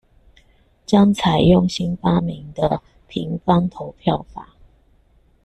[0.87, 4.49] 將採用新發明的「平方投票法」